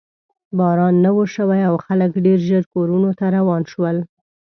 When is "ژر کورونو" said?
2.47-3.09